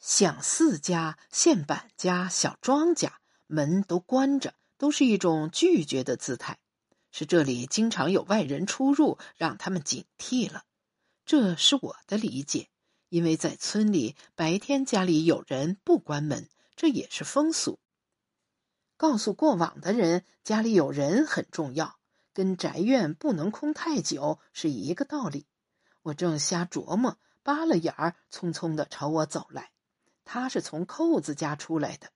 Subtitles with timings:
[0.00, 6.58] 像四家、县板家、小庄家门都关着，都是一种拒绝的姿态，
[7.12, 10.64] 是这里经常有外人出入，让他们警惕了。
[11.26, 12.70] 这是我的理解，
[13.10, 17.78] 因为在村里白天家里有人不关门，这也是风俗。
[18.96, 21.98] 告诉过往的人家里有人很重要，
[22.32, 25.46] 跟宅院不能空太久是一个道理。
[26.02, 29.72] 我正瞎琢磨，扒了眼儿，匆匆的朝我走来。
[30.32, 32.06] 他是从扣子家出来的，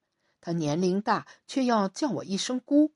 [0.41, 2.92] 他年龄大，却要叫我一声姑。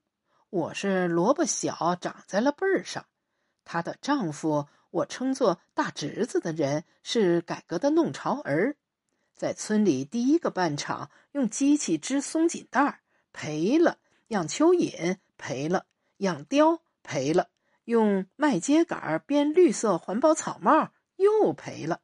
[0.49, 3.05] 我是萝卜小，长在了辈儿上。
[3.65, 8.77] 她的丈夫，我称作大侄子的人，是改革的弄潮儿，
[9.35, 13.01] 在村里第一个办厂，用机器织松紧带儿，
[13.33, 13.97] 赔了；
[14.29, 15.81] 养蚯蚓赔了；
[16.19, 17.49] 养貂赔了；
[17.83, 21.99] 用麦秸秆编绿色环保草帽又赔了。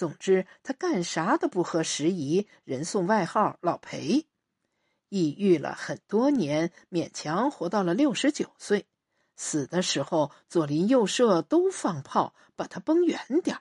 [0.00, 4.26] 总之，他干啥都不合时宜，人送外号“老裴”。
[5.10, 8.86] 抑郁了很多年，勉强活到了六十九岁。
[9.36, 13.58] 死的时候，左邻右舍都放炮，把他崩远点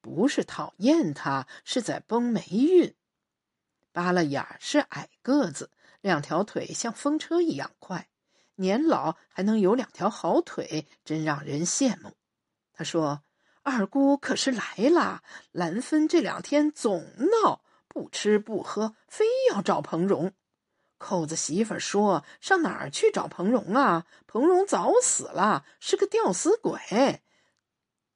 [0.00, 2.94] 不是讨厌他，是在崩霉运。
[3.92, 8.08] 扒了眼是矮个子，两条腿像风车一样快，
[8.54, 12.16] 年老还能有两条好腿，真让人羡慕。
[12.72, 13.20] 他说。
[13.64, 17.06] 二姑可是来了，兰芬这两天总
[17.42, 20.32] 闹，不吃不喝，非要找彭荣。
[20.98, 24.04] 扣子媳妇说：“上哪儿去找彭荣啊？
[24.26, 27.22] 彭荣早死了，是个吊死鬼。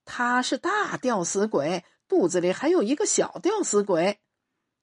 [0.04, 4.20] 他是大吊死鬼，肚子里还有一个小吊死鬼。”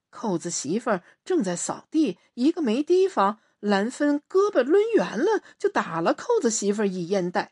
[0.09, 7.52] 扣子媳妇正在扫地，一个没提防，兰芬胳膊抡圆了，就打了扣子媳妇一烟袋。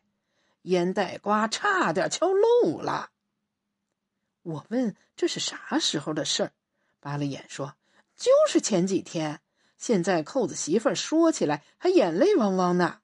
[0.64, 3.12] 烟袋瓜差点敲漏了。
[4.42, 6.52] 我问：“这是啥时候的事儿？”
[7.00, 7.76] 扒了眼说
[8.18, 9.40] ：“就是前几天。”
[9.78, 13.02] 现在扣子媳妇儿说起来还眼泪汪汪呢。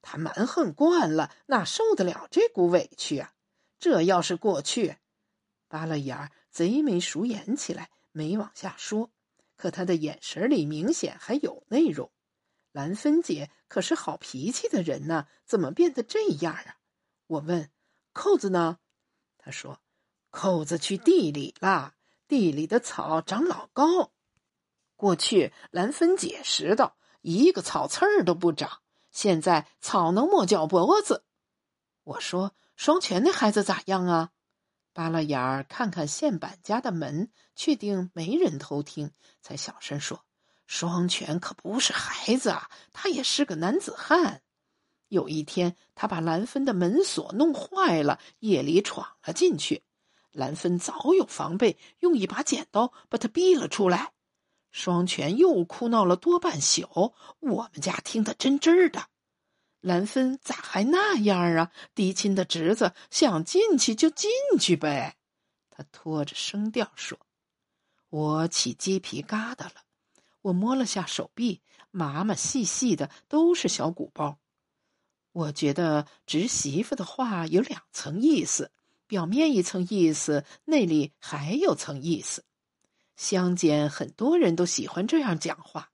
[0.00, 3.32] 他蛮横惯了，哪受得了这股委屈啊？
[3.78, 4.96] 这要是过去，
[5.68, 9.10] 扒了眼儿贼眉鼠眼起来，没往下说。
[9.56, 12.10] 可他的眼神里明显还有内容。
[12.72, 16.76] 兰芬姐可是好脾气的人呢，怎么变得这样啊？
[17.32, 17.70] 我问
[18.12, 18.76] ：“扣子呢？”
[19.38, 19.80] 他说
[20.28, 21.94] ：“扣子去地里了，
[22.28, 24.12] 地里的草长老高。
[24.96, 31.24] 过去兰芬姐拾到一个草刺儿都不长，现在草能没脚脖子。”
[32.04, 34.30] 我说：“双全那孩子咋样啊？”
[34.92, 39.10] 扒拉眼儿看看县板家的门，确定没人偷听，
[39.40, 40.22] 才小声说
[40.66, 44.42] ：“双全可不是孩子啊，他也是个男子汉。”
[45.12, 49.82] 有一天，他把兰芬的门锁弄坏了，夜里闯了进去。
[50.32, 54.14] 兰芬早有防备，用一把剪刀把他逼了出来。
[54.70, 59.08] 双全又哭闹了多半宿，我们家听得真真的。
[59.82, 61.70] 兰芬咋还那样啊？
[61.94, 65.18] 嫡亲的侄子想进去就进去呗。
[65.68, 67.18] 他拖着声调说
[68.08, 69.82] ：“我起鸡皮疙瘩了。”
[70.40, 74.38] 我摸了下手臂，麻麻细细的，都是小鼓包。
[75.32, 78.70] 我觉得侄媳妇的话有两层意思，
[79.06, 82.44] 表面一层意思，内里还有层意思。
[83.16, 85.90] 乡间很多人都喜欢这样讲话，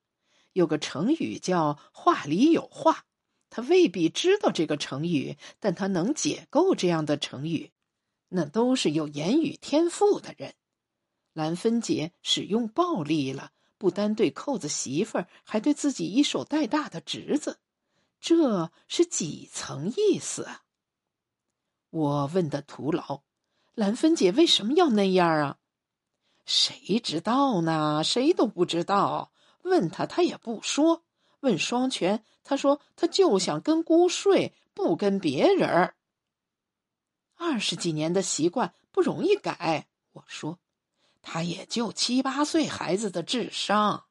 [0.52, 3.04] 有个成语叫“话里有话”。
[3.50, 7.70] 他未必知道这个成语，但他能解构这样的成语，
[8.28, 10.54] 那都是有言语天赋的人。
[11.32, 17.58] 兰芬姐使用暴力了，不单对扣子媳妇，还对自己一手带大的侄子。
[18.20, 20.48] 这是几层意思？
[21.90, 23.22] 我问的徒劳。
[23.74, 25.58] 兰芬姐为什么要那样啊？
[26.44, 28.02] 谁知道呢？
[28.02, 29.32] 谁都不知道。
[29.62, 31.04] 问他，他也不说。
[31.40, 35.94] 问双全，他说他就想跟姑睡，不跟别人。
[37.36, 39.86] 二十几年的习惯不容易改。
[40.10, 40.58] 我说，
[41.22, 44.06] 他也就七八岁孩子的智商。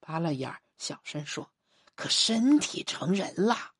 [0.00, 1.53] 扒了眼儿，小声说。
[1.94, 3.72] 可身体成人了。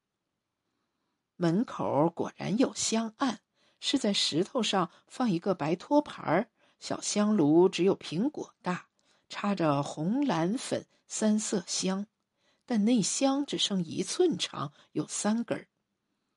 [1.37, 3.41] 门口果然有香案，
[3.81, 8.87] 是在石头上放一个白托盘儿，小香炉只有苹果大，
[9.29, 12.07] 插着红、蓝、粉三色香，
[12.65, 15.69] 但那香只剩一寸长，有三根儿。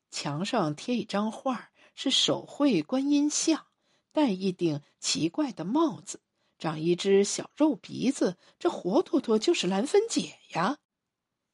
[0.09, 3.67] 墙上贴一张画，是手绘观音像，
[4.11, 6.21] 戴一顶奇怪的帽子，
[6.57, 10.79] 长一只小肉鼻子，这活脱脱就是兰芬姐呀。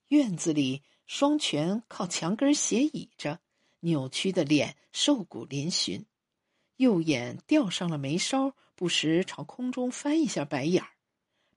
[0.09, 3.39] 院子里，双拳靠墙根斜倚着，
[3.79, 6.05] 扭曲的脸瘦骨嶙峋，
[6.75, 10.89] 右眼吊上了眉梢，不时朝空中翻一下白眼儿。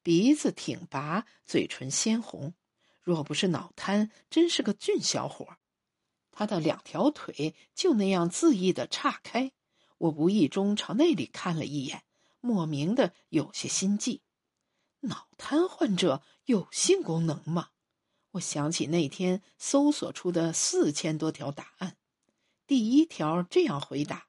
[0.02, 2.54] 鼻子挺拔，嘴唇鲜红。
[3.02, 5.58] 若不是脑瘫，真是个俊小伙。
[6.32, 9.52] 他的两条腿就那样恣意的岔开，
[9.99, 12.04] 我无意中朝那里看了一眼，
[12.40, 14.22] 莫名的有些心悸。
[15.00, 17.70] 脑瘫患者有性功能吗？
[18.36, 21.96] 我想起那天搜索出的四千多条答案，
[22.66, 24.28] 第一条这样回答：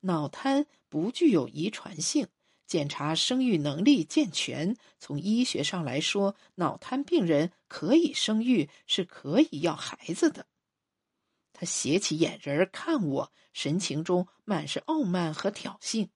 [0.00, 2.28] 脑瘫不具有遗传性，
[2.66, 4.76] 检查生育能力健全。
[4.98, 10.46] 从医学上来说，脑瘫病人可以生育，是可以要孩子的。
[11.52, 16.10] 他斜起眼仁看我，神情中满是傲慢和挑衅。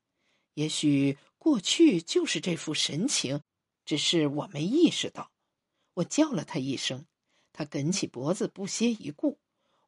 [0.54, 3.40] 也许过去就是这副神情，
[3.84, 5.32] 只是我没意识到。
[5.94, 7.04] 我叫了他一声，
[7.52, 9.38] 他梗起脖子，不屑一顾。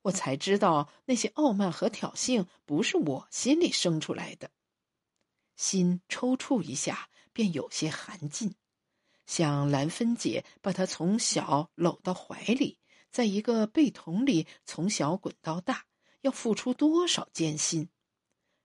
[0.02, 4.50] 我才知道那些傲慢和挑衅不是我心里生出来的。
[5.56, 8.52] 心抽搐一下，便有些寒噤，
[9.24, 12.78] 想兰芬姐把他从小搂到怀里。
[13.10, 15.86] 在一个被桶里从小滚到大，
[16.22, 17.88] 要付出多少艰辛？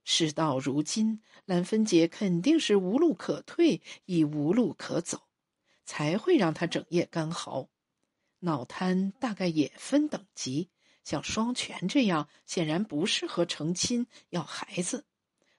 [0.04, 5.28] 事到如今，兰芬姐肯定是无路可退，已无路可走，
[5.86, 7.70] 才会让她整夜干嚎。
[8.40, 10.70] 脑瘫大概也分等级，
[11.04, 15.06] 像双全这样，显然不适合成亲要孩子。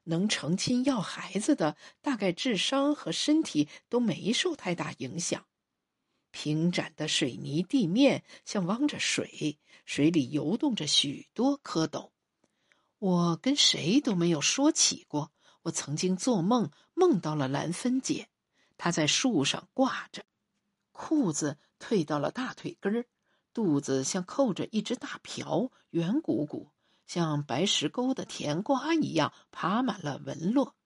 [0.05, 5.47] 能成亲要孩子的，大概智商和身体都没受太大影响。
[6.33, 12.11] 平展的水泥地面像汪着水，水里游动着许多蝌蚪。
[12.99, 18.29] 我跟谁都没有说起过，我曾经做梦梦到了蓝芬姐，
[18.79, 20.25] 她在树上挂着，
[21.03, 23.07] 裤子退到了大腿根儿，
[23.55, 26.73] 肚子像扣着一只大瓢，圆鼓鼓，
[27.07, 30.77] 像白石沟的甜瓜一样，爬满了纹络。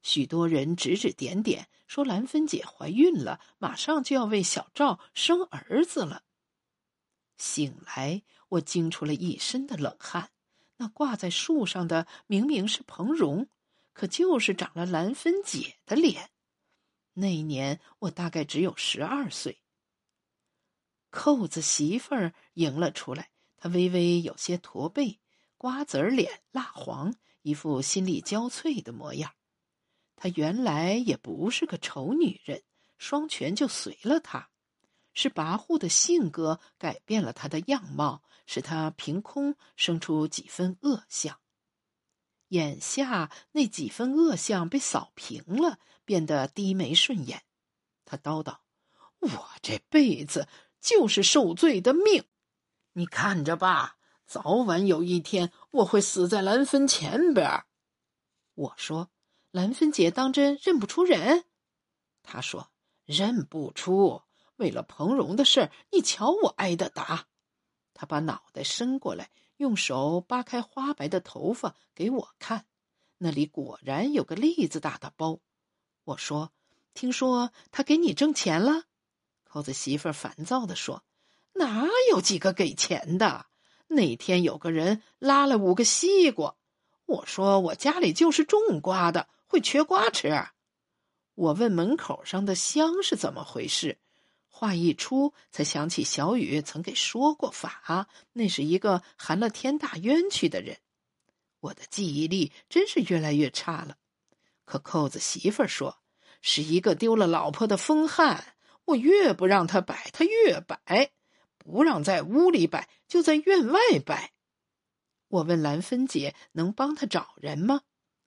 [0.00, 6.22] 许多人指指点点，说兰芬姐怀孕了，马上就要为小赵生儿子了。
[7.36, 10.30] 醒来，我惊出了一身的冷汗。
[10.76, 13.48] 那挂在树上的明明是彭荣，
[13.92, 16.30] 可就是长了兰芬姐的脸。
[17.18, 19.60] 那一年我大概只有十二岁。
[21.10, 25.18] 扣子媳妇儿迎了出来，她微微有些驼背，
[25.56, 29.32] 瓜子脸，蜡黄，一副心力交瘁的模样。
[30.14, 32.62] 她原来也不是个丑女人，
[32.98, 34.50] 双拳就随了她，
[35.12, 41.40] 是跋扈的性格改变了她的样貌，使她凭空生出几分恶相。
[42.48, 47.42] 眼下那几分恶相被扫平了，变得低眉顺眼。
[48.04, 48.58] 他叨叨
[49.20, 50.48] ：“我这辈子
[50.80, 52.24] 就是受罪的命，
[52.92, 53.96] 你看着吧，
[54.26, 57.64] 早晚有一天我会死在蓝坟前边。”
[58.54, 59.10] 我说。
[59.50, 61.46] 兰芬姐当真认不出人？
[62.22, 62.70] 他说
[63.06, 64.20] ：“认不出。
[64.56, 67.28] 为了彭荣的事儿，你瞧我挨的打。”
[67.94, 72.64] 他把脑袋伸过来，用手扒开花白的头发给我看，
[73.18, 75.38] 那里果然有个栗子大的包。
[76.04, 76.52] 我说
[76.94, 78.84] ：“听说他给你挣钱了？”
[79.44, 81.04] 扣子媳妇烦躁地说
[81.54, 83.46] ：“哪有几个给钱的？
[83.86, 86.56] 那天有个人拉了五个西瓜，
[87.06, 90.46] 我说我家里就是种瓜的。”会缺瓜吃？
[91.34, 93.98] 我问门口上的香是怎么回事。
[94.48, 100.78] 话一出，才想起小雨曾给说过法，那是一个含了天大冤屈的人。
[101.60, 103.96] 我的记忆力真是越来越差了。
[104.64, 105.98] 可扣子媳妇儿说，
[106.42, 108.54] 是一个丢了老婆的疯汉。
[108.84, 111.12] 我越不让他摆，他越摆，
[111.58, 114.32] 不让在屋里摆，就在院外摆。
[115.28, 117.82] 我问兰芬姐，能帮他找人吗？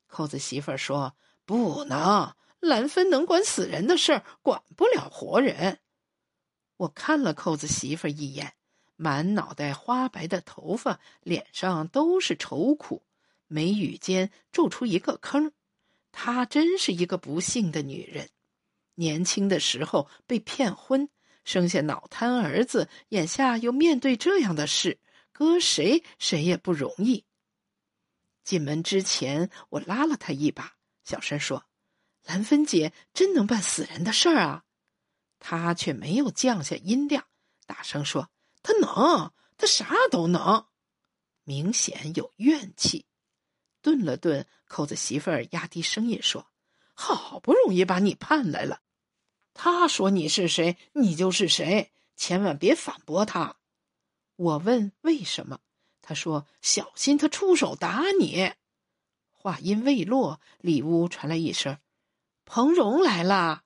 [0.08, 5.80] 扣子媳妇儿说：“不能，兰芬能管死人的事儿，管不了活人。”
[6.82, 8.54] 我看了扣子媳妇一眼，
[8.96, 13.04] 满脑袋花白的头发，脸上都是愁苦，
[13.46, 15.52] 眉宇间皱出一个坑。
[16.12, 18.30] 她真是一个不幸的女人，
[18.96, 21.08] 年轻的时候被骗婚，
[21.44, 25.00] 生下脑瘫儿子，眼下又面对这样的事，
[25.32, 27.26] 搁谁谁也不容易。
[28.44, 31.64] 进门之前，我拉了她一把，小声说
[32.26, 34.64] ：“兰芬姐真能办死人的事儿啊！”
[35.44, 37.26] 他却没有降下音量，
[37.66, 38.30] 大声说
[38.62, 40.68] ：“他能，他啥都能。”
[41.44, 43.08] 明显有怨气。
[43.82, 46.48] 顿了顿，扣子媳妇儿压低声音说
[46.94, 48.82] ：“好不容易把你盼来了，
[49.56, 53.58] 他说你是谁，你就是谁，千万别反驳他。”
[54.38, 55.60] 我问为什么。
[56.04, 58.54] 他说：“小心他出手打你。”
[59.34, 61.80] 话音未落，里屋传来一声
[62.46, 63.64] ：“彭荣来了。”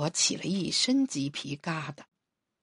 [0.00, 2.04] 我起了一身鸡皮疙瘩。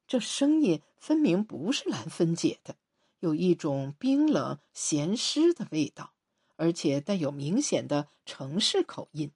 [0.08, 2.78] 这声音分明不是兰芬姐的，
[3.20, 6.14] 有一种冰冷咸湿的味道，
[6.56, 9.32] 而且带有明显的城市口音。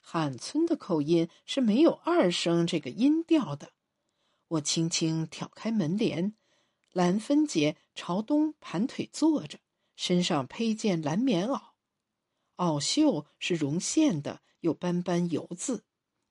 [0.00, 3.72] 汉村的口音是没有二声这个音调的。
[4.48, 6.34] 我轻轻挑开门帘，
[6.92, 9.58] 兰芬姐朝东盘腿坐着，
[9.96, 11.60] 身上披件蓝棉袄，
[12.56, 15.84] 袄袖是绒线的，有斑斑油渍，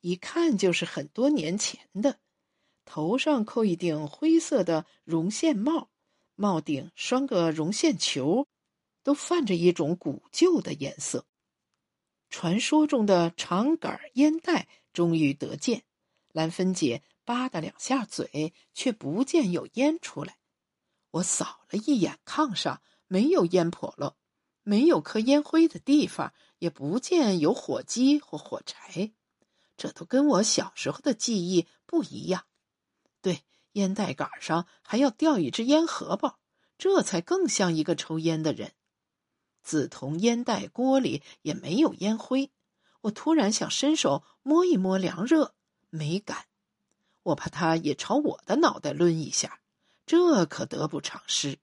[0.03, 2.19] 一看就是很多年前的。
[2.83, 5.89] 头上扣一顶灰色的绒线帽，
[6.35, 8.45] 帽顶拴个绒线球，
[9.01, 11.25] 都泛着一种古旧的颜色。
[12.29, 15.83] 传说中的长杆烟袋终于得见，
[16.33, 20.37] 兰芬姐吧嗒两下嘴，却不见有烟出来。
[21.11, 24.15] 我扫了一眼炕上，没有烟笸箩，
[24.63, 29.13] 没有颗烟灰的地方，也不见有火机或火柴，
[29.83, 32.45] 这都跟我小时候的记忆不一样。
[33.21, 36.39] 对，烟袋杆上还要吊一只烟盒包，
[36.77, 38.71] 这才更像一个抽烟的人。
[39.61, 42.49] 紫铜烟袋锅里也没有烟灰，
[43.01, 45.53] 我突然想伸手摸一摸凉热，
[45.89, 46.45] 没敢，
[47.23, 49.59] 我怕他也朝我的脑袋抡一下，
[50.05, 51.59] 这可得不偿失。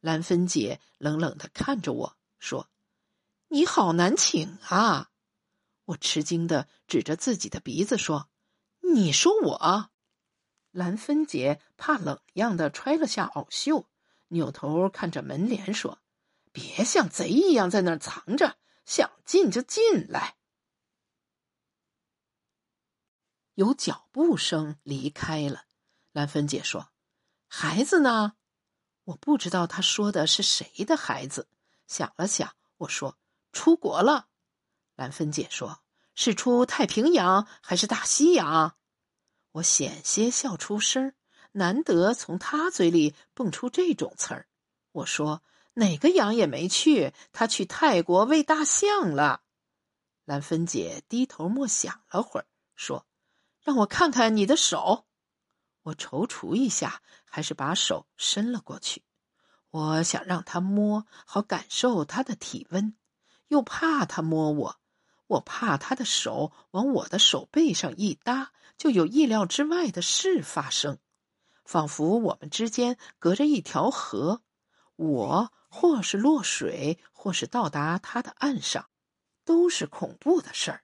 [0.00, 2.70] 兰芬姐冷冷的看着我说
[3.48, 5.10] ：“你好难请啊！”
[5.88, 8.28] 我吃惊的指着自己的鼻子说
[8.94, 9.90] ：“你说我？”
[10.70, 13.88] 兰芬姐怕冷样的揣了下袄袖，
[14.28, 16.02] 扭头看着门帘说
[16.52, 20.36] ：“别像贼一样在那儿藏着，想进就进来。”
[23.54, 25.64] 有脚步声离开了。
[26.12, 26.92] 兰芬姐说
[27.48, 28.34] ：“孩子呢？”
[29.04, 31.48] 我不知道她说的是谁的孩子。
[31.86, 33.18] 想了想，我说
[33.52, 34.27] ：“出国了。”
[34.98, 35.78] 兰芬姐说
[36.16, 38.74] ：“是出太平洋还是大西洋？”
[39.52, 41.14] 我险些笑出声
[41.52, 44.48] 难得从他嘴里蹦出这种词儿。
[44.90, 49.42] 我说：“哪个羊也没去，他去泰国喂大象了。”
[50.26, 53.06] 兰芬姐低头默想了会儿，说
[53.62, 55.06] ：“让我看看你的手。”
[55.82, 59.04] 我踌躇一下，还是把手伸了过去。
[59.70, 62.96] 我想让他摸，好感受他的体温，
[63.46, 64.80] 又怕他摸我。
[65.28, 70.98] 我怕他的手往我的手背上一搭，就有意料之外的事发生，
[71.64, 74.42] 仿佛我们之间隔着一条河，
[74.96, 78.88] 我或是落水，或是到达他的岸上，
[79.44, 80.82] 都是恐怖的事儿。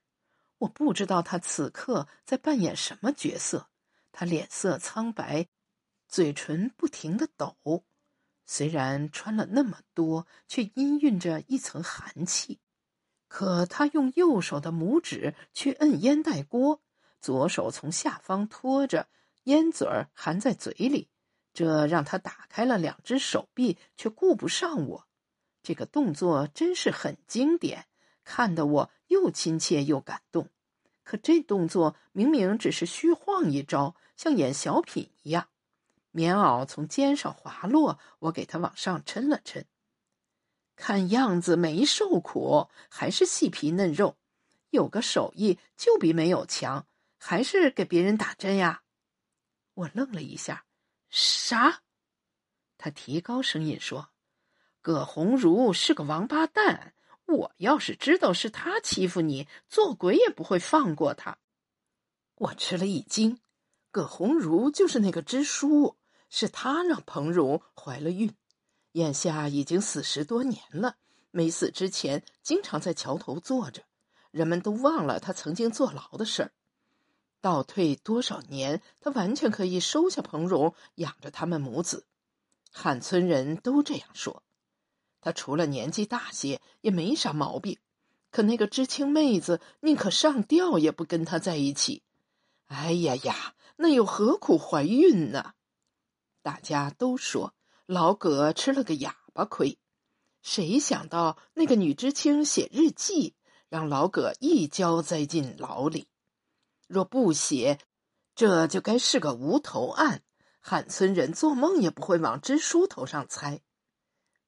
[0.59, 3.69] 我不知道他此刻在扮演什么角色，
[4.11, 5.47] 他脸色苍白，
[6.07, 7.83] 嘴唇不停的抖，
[8.45, 12.59] 虽然穿了那么多，却氤氲着一层寒气。
[13.27, 16.81] 可他用右手的拇指去摁烟袋锅，
[17.19, 19.07] 左手从下方托着
[19.43, 21.09] 烟嘴儿含在嘴里，
[21.53, 25.07] 这让他打开了两只手臂，却顾不上我。
[25.63, 27.87] 这个动作真是很经典，
[28.23, 30.49] 看得我又亲切又感动。
[31.03, 35.47] 可这动作明明只是虚晃一招，像演小品一样。
[36.11, 39.65] 棉袄从肩上滑落，我给他往上抻了抻。
[40.75, 44.17] 看样子没受苦，还是细皮嫩肉，
[44.69, 46.85] 有个手艺就比没有强。
[47.17, 48.83] 还是给别人打针呀？
[49.73, 50.65] 我愣了一下，
[51.09, 51.81] 啥？
[52.77, 54.09] 他提高声音说
[54.81, 56.93] ：“葛红茹是个王八蛋，
[57.25, 61.39] 我要是知道是他欺负你，做鬼也不会放过他。”
[62.35, 63.39] 我吃了一惊，
[63.89, 65.97] 葛红茹就是那个支书，
[66.29, 68.35] 是他让彭蓉怀了孕。
[68.95, 70.95] 眼下已经死十多年了，
[71.31, 73.83] 没死之前经常在桥头坐着，
[74.31, 76.51] 人们都忘了他曾经坐牢的事儿。
[77.41, 82.05] 倒退多少年，他完全可以收下彭蓉，养着他们母子。
[82.71, 84.43] 汉村人都这样说。
[85.19, 87.77] 他除了年纪大些，也没啥毛病。
[88.31, 92.01] 可那个知青妹子宁可上吊也不跟他在一起。
[92.67, 95.53] 哎呀呀，那又何苦怀孕呢？
[96.41, 97.53] 大家都说。
[97.87, 99.77] 老葛吃了个哑巴亏，
[100.41, 103.35] 谁想到那个女知青写日记，
[103.69, 106.07] 让老葛一跤栽进牢里。
[106.87, 107.77] 若不写，
[108.33, 110.23] 这就该是个无头案，
[110.59, 113.61] 汉村人做梦也不会往支书头上猜。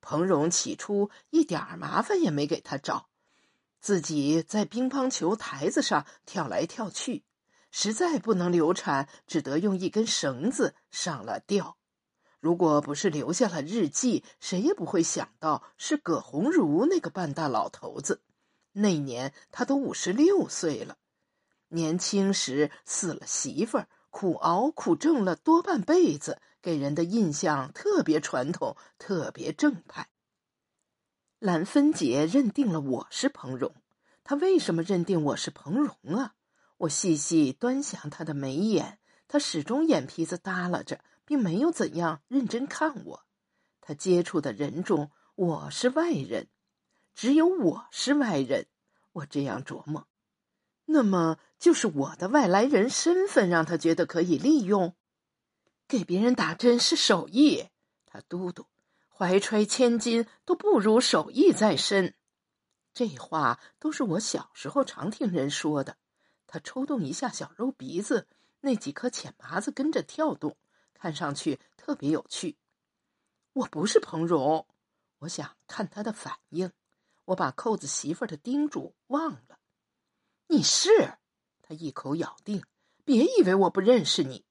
[0.01, 3.07] 彭荣起初一点麻烦也没给他找，
[3.79, 7.23] 自己在乒乓球台子上跳来跳去，
[7.69, 11.76] 实在不能流产，只得用一根绳子上了吊。
[12.39, 18.21] 如果不是留下了日记，谁也不会想到是葛红茹那个半大老头子。
[18.73, 20.97] 那年他都五十六岁了，
[21.69, 30.07] 年轻时死了媳妇儿，苦熬苦挣了多半辈子，给人的印象特别传统，特别正派。
[31.39, 33.73] 兰芬姐认定了我是彭荣，
[34.23, 36.35] 她为什么认定我是彭荣啊？
[36.77, 43.25] 我细细端详她的眉眼，她始终眼皮子耷拉着，并没有怎样认真看我。
[43.81, 46.47] 他接触的人中，我是外人，
[47.13, 48.67] 只有我是外人。
[49.11, 50.07] 我这样琢磨。
[50.85, 54.95] 那么，就是我的外来人身份让他觉得可以利用，
[55.85, 57.65] 给别人打针是手艺。
[58.05, 58.65] 他嘟嘟，
[59.09, 62.13] 怀揣千金都不如手艺在身。
[62.93, 65.97] 这话都是我小时候常听人说的。
[66.47, 68.27] 他抽动一下小肉鼻子，
[68.61, 70.55] 那几颗浅麻子跟着跳动，
[70.99, 72.57] 看上去特别有趣。
[73.53, 74.67] 我不是彭荣，
[75.19, 76.71] 我想看他的反应。
[77.25, 79.59] 我把扣子媳妇的叮嘱忘了。
[80.47, 81.17] 你是，
[81.61, 82.63] 他一口咬定，
[83.03, 84.45] 别以为我不认识你。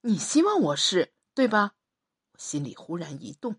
[0.00, 1.74] 你希望我是对吧？
[2.32, 3.56] 我心里忽然一动。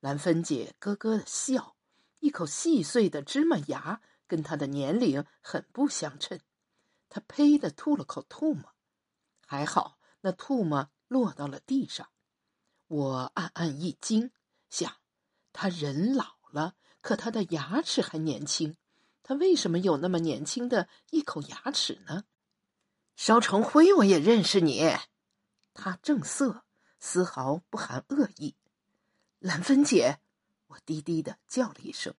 [0.00, 1.76] 兰芬姐咯咯的笑，
[2.20, 6.40] 一口细碎的芝麻牙，跟她的年龄很不相称。
[7.08, 8.72] 她呸的吐了口唾沫，
[9.46, 12.08] 还好那唾沫落到了地上。
[12.88, 14.30] 我暗暗一惊，
[14.70, 14.96] 想，
[15.52, 18.76] 他人老了，可他的牙齿还年轻。
[19.22, 22.24] 他为什么有那么年轻的一口牙齿呢？
[23.14, 24.96] 烧成灰，我也认识你。
[25.74, 26.64] 他正色，
[26.98, 28.56] 丝毫不含恶意。
[29.38, 30.18] 兰芬姐，
[30.66, 32.14] 我低低的叫了一声。